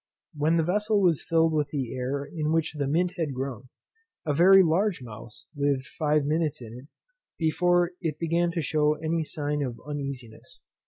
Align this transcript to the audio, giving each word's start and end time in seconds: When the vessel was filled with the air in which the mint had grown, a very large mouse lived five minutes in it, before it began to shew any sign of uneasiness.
When 0.33 0.55
the 0.55 0.63
vessel 0.63 0.99
was 0.99 1.21
filled 1.23 1.53
with 1.53 1.67
the 1.67 1.93
air 1.95 2.25
in 2.25 2.51
which 2.51 2.73
the 2.73 2.87
mint 2.87 3.13
had 3.19 3.35
grown, 3.35 3.69
a 4.25 4.33
very 4.33 4.63
large 4.63 5.03
mouse 5.03 5.45
lived 5.55 5.85
five 5.85 6.25
minutes 6.25 6.59
in 6.59 6.73
it, 6.73 6.87
before 7.37 7.91
it 8.01 8.17
began 8.17 8.49
to 8.53 8.63
shew 8.63 8.95
any 8.95 9.23
sign 9.23 9.61
of 9.61 9.79
uneasiness. 9.87 10.59